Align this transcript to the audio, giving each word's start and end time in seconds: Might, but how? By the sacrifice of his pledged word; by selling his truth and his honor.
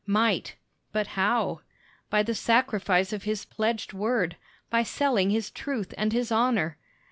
Might, 0.07 0.55
but 0.91 1.05
how? 1.13 1.61
By 2.09 2.23
the 2.23 2.33
sacrifice 2.33 3.13
of 3.13 3.21
his 3.21 3.45
pledged 3.45 3.93
word; 3.93 4.35
by 4.71 4.81
selling 4.81 5.29
his 5.29 5.51
truth 5.51 5.93
and 5.95 6.11
his 6.11 6.31
honor. 6.31 6.79